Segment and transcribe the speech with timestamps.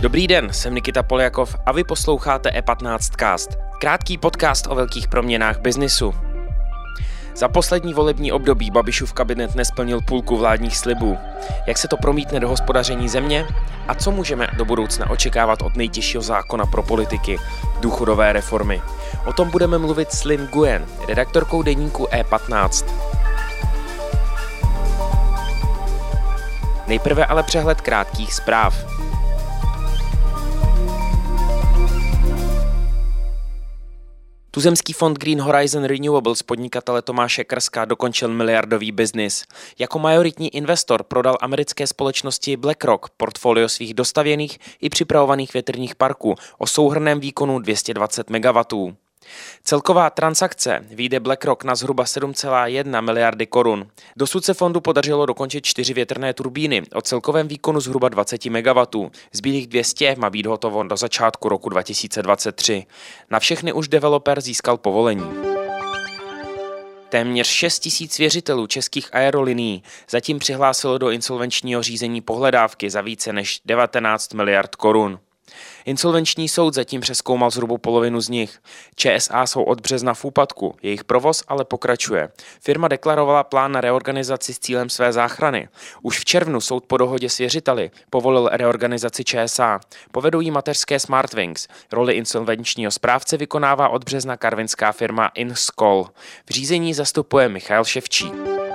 [0.00, 5.60] Dobrý den, jsem Nikita Poljakov a vy posloucháte E15 Cast, krátký podcast o velkých proměnách
[5.60, 6.14] biznisu.
[7.38, 11.18] Za poslední volební období Babišův kabinet nesplnil půlku vládních slibů.
[11.66, 13.46] Jak se to promítne do hospodaření země?
[13.88, 17.38] A co můžeme do budoucna očekávat od nejtěžšího zákona pro politiky,
[17.80, 18.82] důchodové reformy?
[19.28, 22.86] O tom budeme mluvit s Lin Guen, redaktorkou deníku E15.
[26.86, 28.74] Nejprve ale přehled krátkých zpráv.
[34.50, 39.44] Tuzemský fond Green Horizon Renewables podnikatele Tomáše Krska dokončil miliardový biznis.
[39.78, 46.66] Jako majoritní investor prodal americké společnosti BlackRock portfolio svých dostavěných i připravovaných větrných parků o
[46.66, 48.62] souhrném výkonu 220 MW.
[49.64, 53.86] Celková transakce vyjde BlackRock na zhruba 7,1 miliardy korun.
[54.16, 59.08] Dosud se fondu podařilo dokončit čtyři větrné turbíny o celkovém výkonu zhruba 20 MW.
[59.32, 62.86] Zbylých 200 má být hotovo do začátku roku 2023.
[63.30, 65.30] Na všechny už developer získal povolení.
[67.08, 73.60] Téměř 6 tisíc věřitelů českých aerolinií zatím přihlásilo do insolvenčního řízení pohledávky za více než
[73.64, 75.18] 19 miliard korun.
[75.84, 78.58] Insolvenční soud zatím přeskoumal zhruba polovinu z nich.
[78.96, 82.28] ČSA jsou od března v úpadku, jejich provoz ale pokračuje.
[82.60, 85.68] Firma deklarovala plán na reorganizaci s cílem své záchrany.
[86.02, 89.80] Už v červnu soud po dohodě s věřiteli povolil reorganizaci ČSA.
[90.12, 91.68] Povedou jí mateřské Smartwings.
[91.92, 96.06] Roli insolvenčního správce vykonává od března karvinská firma Inskol.
[96.46, 98.67] V řízení zastupuje Michal Ševčík.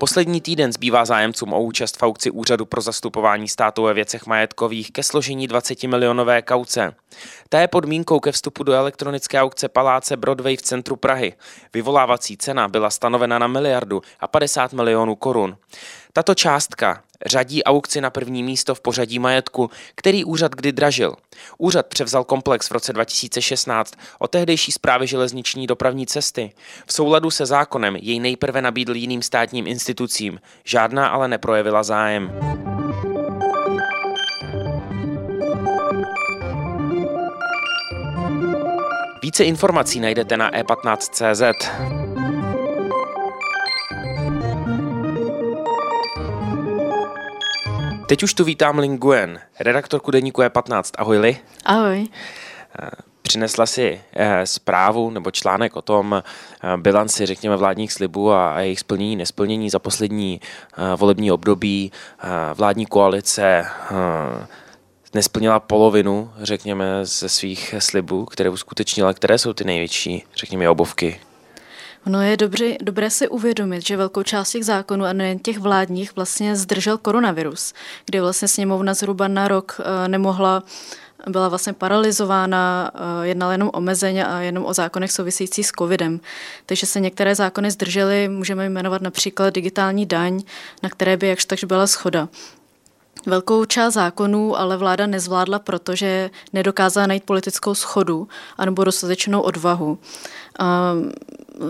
[0.00, 4.92] Poslední týden zbývá zájemcům o účast v aukci Úřadu pro zastupování státu ve věcech majetkových
[4.92, 6.94] ke složení 20 milionové kauce.
[7.48, 11.32] Ta je podmínkou ke vstupu do elektronické aukce Paláce Broadway v centru Prahy.
[11.74, 15.56] Vyvolávací cena byla stanovena na miliardu a 50 milionů korun.
[16.12, 21.14] Tato částka řadí aukci na první místo v pořadí majetku, který úřad kdy dražil.
[21.58, 26.52] Úřad převzal komplex v roce 2016 o tehdejší zprávy železniční dopravní cesty.
[26.86, 32.32] V souladu se zákonem jej nejprve nabídl jiným státním institucím, žádná ale neprojevila zájem.
[39.22, 41.99] Více informací najdete na e15.cz.
[48.10, 50.82] Teď už tu vítám Linguen, redaktorku deníku E15.
[50.98, 51.38] Ahoj Li.
[51.64, 52.08] Ahoj.
[52.82, 52.88] Eh,
[53.22, 58.80] přinesla si eh, zprávu nebo článek o tom eh, bilanci, řekněme, vládních slibů a jejich
[58.80, 60.40] splnění, nesplnění za poslední
[60.96, 61.92] volební období.
[62.54, 63.66] Vládní koalice
[65.14, 69.14] nesplnila polovinu, řekněme, ze svých slibů, které uskutečnila.
[69.14, 71.20] Které jsou ty největší, řekněme, obovky?
[72.06, 76.16] Ono je dobře, dobré si uvědomit, že velkou část těch zákonů a nejen těch vládních
[76.16, 77.74] vlastně zdržel koronavirus,
[78.06, 80.62] kdy vlastně sněmovna zhruba na rok eh, nemohla
[81.28, 86.20] byla vlastně paralizována, eh, jednala jenom omezeně a jenom o zákonech souvisejících s covidem.
[86.66, 90.42] Takže se některé zákony zdržely, můžeme jmenovat například digitální daň,
[90.82, 92.28] na které by jakž takž byla schoda.
[93.26, 98.28] Velkou část zákonů ale vláda nezvládla, protože nedokázala najít politickou schodu
[98.58, 99.98] anebo dostatečnou odvahu.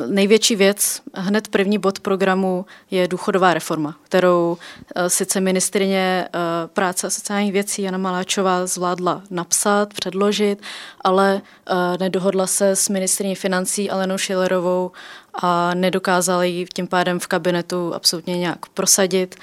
[0.06, 4.56] Největší věc, hned první bod programu je důchodová reforma, kterou
[4.94, 10.62] eh, sice ministrině eh, práce a sociálních věcí Jana Maláčová zvládla napsat, předložit,
[11.00, 14.90] ale eh, nedohodla se s ministriní financí Alenou Schillerovou
[15.34, 19.34] a nedokázala ji tím pádem v kabinetu absolutně nějak prosadit.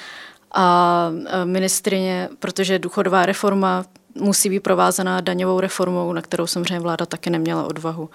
[0.53, 1.09] A
[1.44, 3.86] ministrině, protože důchodová reforma
[4.20, 8.10] musí být provázaná daňovou reformou, na kterou samozřejmě vláda taky neměla odvahu.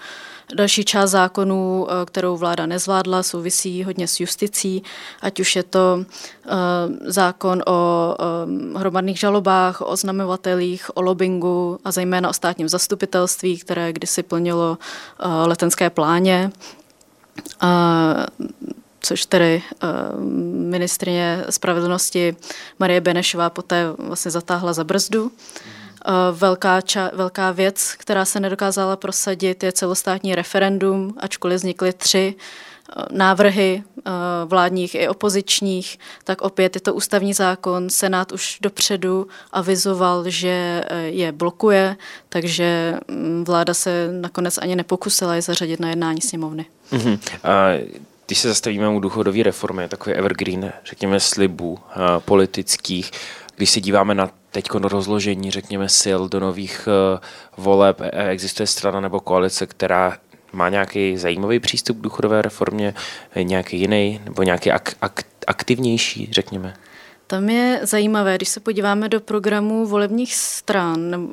[0.55, 4.83] Další část zákonů, kterou vláda nezvládla, souvisí hodně s justicí,
[5.21, 6.05] ať už je to
[7.05, 8.15] zákon o
[8.75, 14.77] hromadných žalobách, o oznamovatelích, o lobbingu a zejména o státním zastupitelství, které kdysi plnilo
[15.45, 16.51] letenské pláně
[18.99, 19.63] což tedy
[20.69, 22.35] ministrině spravedlnosti
[22.79, 25.23] Marie Benešová poté vlastně zatáhla za brzdu.
[25.23, 25.29] Uh,
[26.31, 32.43] velká, ča, velká věc, která se nedokázala prosadit, je celostátní referendum, ačkoliv vznikly tři uh,
[33.11, 33.83] návrhy
[34.45, 37.89] vládních i opozičních, tak opět je to ústavní zákon.
[37.89, 41.95] Senát už dopředu avizoval, že je blokuje,
[42.29, 46.65] takže mm, vláda se nakonec ani nepokusila je zařadit na jednání sněmovny.
[46.91, 47.19] Uh-huh.
[47.43, 51.79] Uh když se zastavíme u důchodové reformy, takový evergreen, řekněme, slibů
[52.25, 53.11] politických,
[53.55, 58.99] když se díváme na teď rozložení, řekněme, sil do nových uh, voleb, e, existuje strana
[58.99, 60.17] nebo koalice, která
[60.53, 62.93] má nějaký zajímavý přístup k důchodové reformě,
[63.43, 66.73] nějaký jiný nebo nějaký ak- ak- aktivnější, řekněme?
[67.27, 71.29] Tam je zajímavé, když se podíváme do programů volebních stran,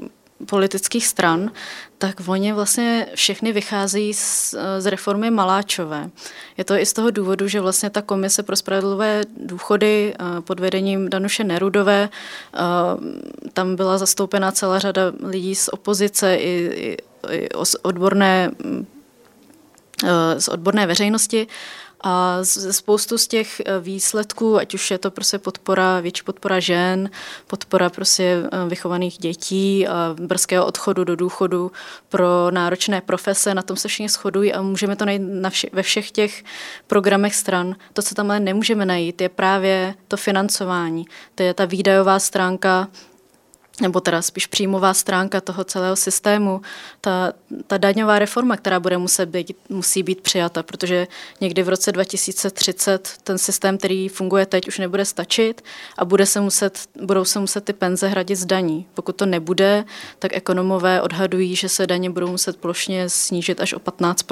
[0.46, 1.50] politických stran,
[1.98, 6.10] tak oni vlastně všechny vychází z, z reformy Maláčové.
[6.56, 10.60] Je to i z toho důvodu, že vlastně ta komise pro spravedlivé důchody eh, pod
[10.60, 12.58] vedením Danuše Nerudové, eh,
[13.52, 16.96] tam byla zastoupena celá řada lidí z opozice i, i,
[17.36, 17.48] i
[17.82, 18.50] odborné
[20.04, 21.46] eh, z odborné veřejnosti
[22.02, 22.38] a
[22.70, 27.10] spoustu z těch eh, výsledků, ať už je to prostě podpora, větší podpora žen,
[27.46, 29.86] podpora prostě eh, vychovaných dětí,
[30.20, 31.72] brzkého odchodu do důchodu
[32.08, 35.82] pro náročné profese, na tom se všichni shodují a můžeme to najít na vše, ve
[35.82, 36.44] všech těch
[36.86, 37.76] programech stran.
[37.92, 41.04] To, co tam ale nemůžeme najít, je právě to financování.
[41.34, 42.88] To je ta výdajová stránka
[43.80, 46.60] nebo teda spíš příjmová stránka toho celého systému,
[47.00, 47.32] ta,
[47.66, 51.06] ta daňová reforma, která bude muset být, musí být přijata, protože
[51.40, 55.64] někdy v roce 2030 ten systém, který funguje teď, už nebude stačit
[55.98, 58.86] a bude se muset, budou se muset ty penze hradit z daní.
[58.94, 59.84] Pokud to nebude,
[60.18, 64.22] tak ekonomové odhadují, že se daně budou muset plošně snížit až o 15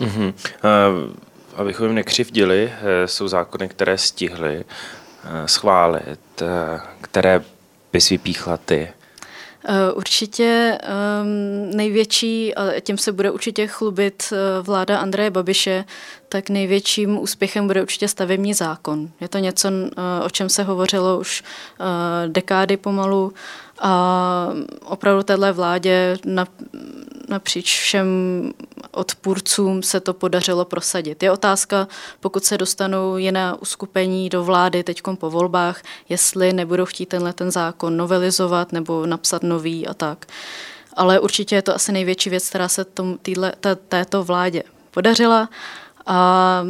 [0.00, 0.34] mm-hmm.
[0.64, 1.14] Uh,
[1.56, 7.44] abychom jim nekřivdili, eh, jsou zákony, které stihly eh, schválit, eh, které
[7.92, 8.88] bys vypíchla ty?
[9.64, 10.78] Eh, určitě
[11.22, 15.84] um, největší, a tím se bude určitě chlubit eh, vláda Andreje Babiše,
[16.28, 19.08] tak největším úspěchem bude určitě stavební zákon.
[19.20, 21.42] Je to něco, eh, o čem se hovořilo už
[22.26, 23.32] dekády pomalu
[23.80, 24.52] a
[24.84, 26.46] opravdu téhle vládě na,
[27.30, 28.06] napříč všem
[28.90, 31.22] odpůrcům se to podařilo prosadit.
[31.22, 31.88] Je otázka,
[32.20, 37.50] pokud se dostanou jiné uskupení do vlády teď po volbách, jestli nebudou chtít tenhle ten
[37.50, 40.26] zákon novelizovat nebo napsat nový a tak.
[40.96, 43.52] Ale určitě je to asi největší věc, která se tom, týhle,
[43.88, 45.48] této vládě podařila.
[46.12, 46.64] A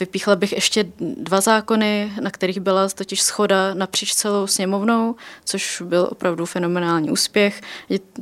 [0.00, 5.14] vypíchla bych ještě dva zákony, na kterých byla totiž schoda napříč celou sněmovnou,
[5.44, 7.60] což byl opravdu fenomenální úspěch.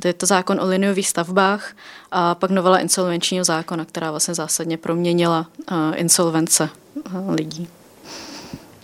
[0.03, 1.75] Je to zákon o liniových stavbách
[2.11, 5.47] a pak novela insolvenčního zákona, která vlastně zásadně proměnila
[5.95, 6.69] insolvence
[7.29, 7.67] lidí.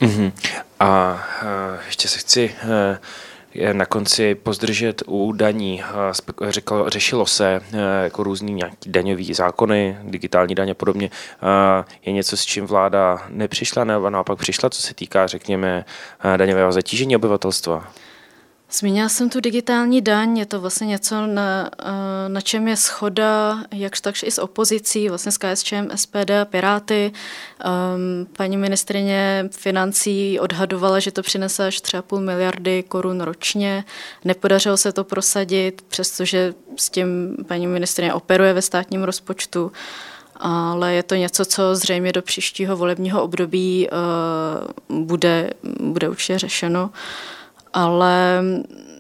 [0.02, 0.32] Uh-huh.
[0.80, 2.70] A uh, ještě se chci uh,
[3.74, 5.84] na konci pozdržet u daní.
[6.50, 11.10] Řekl, řešilo se e, jako různý nějaký daňový zákony, digitální daně a podobně.
[12.06, 15.86] Je něco, s čím vláda nepřišla, nebo naopak přišla, co se týká, řekněme,
[16.38, 17.92] daňového zatížení obyvatelstva?
[18.72, 23.60] Zmínila jsem tu digitální daň, je to vlastně něco, na, eh, na čem je schoda,
[23.72, 27.12] jakž takž i s opozicí, vlastně s KSČM, SPD a Piráty.
[27.66, 33.84] Um, paní ministrině financí odhadovala, že to přinese až 3,5 miliardy korun ročně.
[34.26, 39.72] Nepodařilo se to prosadit, přestože s tím paní ministrině operuje ve státním rozpočtu
[40.42, 43.88] ale je to něco, co zřejmě do příštího volebního období
[44.90, 45.50] uh, bude,
[45.80, 46.84] bude určitě řešeno.
[46.84, 46.90] Uh,
[47.74, 48.44] ale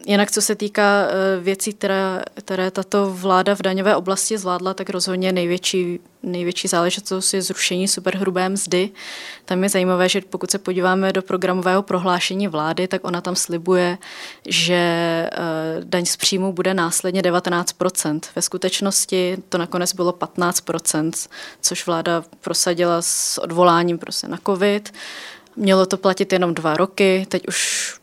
[0.06, 4.89] jinak, co se týká eh, věcí, které, které tato vláda v daňové oblasti zvládla, tak
[4.89, 8.89] rozhodně největší, největší záležitost je zrušení superhrubé mzdy.
[9.45, 13.98] Tam je zajímavé, že pokud se podíváme do programového prohlášení vlády, tak ona tam slibuje,
[14.48, 15.30] že eh,
[15.83, 21.30] daň z příjmu bude následně 19% Ve skutečnosti to nakonec bylo 15%
[21.62, 24.93] což vláda prosadila s odvoláním prostě na COVID.
[25.55, 27.99] Mělo to platit jenom dva roky, teď už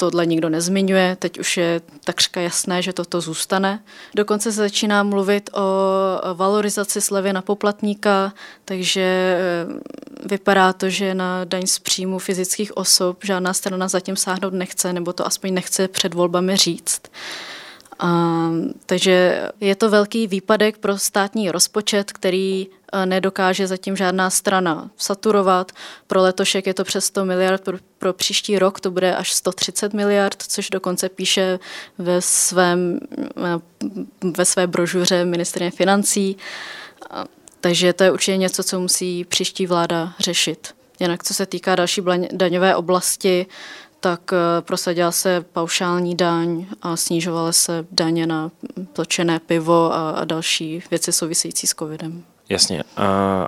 [0.00, 3.82] tohle nikdo nezmiňuje, teď už je takřka jasné, že toto zůstane.
[4.14, 5.64] Dokonce se začíná mluvit o
[6.34, 8.32] valorizaci slevy na poplatníka,
[8.64, 14.52] takže eh, vypadá to, že na daň z příjmu fyzických osob žádná strana zatím sáhnout
[14.52, 17.02] nechce, nebo to aspoň nechce před volbami říct.
[17.98, 18.50] A,
[18.86, 25.72] takže je to velký výpadek pro státní rozpočet, který eh, nedokáže zatím žádná strana saturovat.
[26.06, 29.94] Pro letošek je to přes 100 miliard, pro, pro příští rok to bude až 130
[29.94, 31.58] miliard, což dokonce píše
[31.98, 33.00] ve, svém,
[33.36, 33.60] eh,
[34.36, 36.36] ve své brožuře ministrině financí.
[37.60, 40.74] Takže to je určitě něco, co musí příští vláda řešit.
[41.00, 42.02] Jinak co se týká další
[42.32, 43.46] daňové oblasti,
[44.00, 48.50] tak eh, prosadila se paušální daň a snižovaly se daně na
[48.92, 52.24] točené pivo a, a další věci související s covidem.
[52.48, 52.84] Jasně,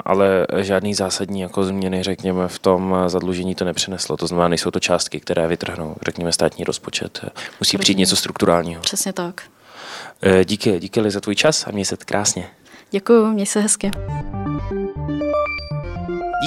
[0.05, 4.17] ale žádný zásadní jako změny, řekněme, v tom zadlužení to nepřineslo.
[4.17, 7.25] To znamená, nejsou to částky, které vytrhnou, řekněme, státní rozpočet.
[7.61, 8.81] Musí přijít něco strukturálního.
[8.81, 9.43] Přesně tak.
[10.23, 12.49] Eh, díky, díky za tvůj čas a měj se krásně.
[12.91, 13.91] Děkuji, měj se hezky.